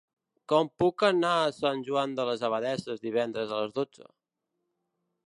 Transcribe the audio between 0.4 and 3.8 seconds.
Com puc anar a Sant Joan de les Abadesses divendres a les